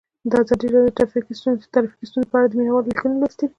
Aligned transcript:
ازادي 0.43 0.67
راډیو 0.69 0.87
د 0.93 0.95
ټرافیکي 0.97 1.33
ستونزې 1.39 2.27
په 2.31 2.35
اړه 2.37 2.47
د 2.49 2.53
مینه 2.59 2.71
والو 2.71 2.89
لیکونه 2.91 3.15
لوستي. 3.17 3.45